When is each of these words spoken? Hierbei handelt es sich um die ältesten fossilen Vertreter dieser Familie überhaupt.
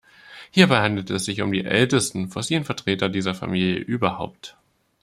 Hierbei 0.49 0.77
handelt 0.79 1.11
es 1.11 1.25
sich 1.25 1.43
um 1.43 1.51
die 1.51 1.63
ältesten 1.63 2.29
fossilen 2.29 2.63
Vertreter 2.63 3.07
dieser 3.07 3.35
Familie 3.35 3.75
überhaupt. 3.75 4.57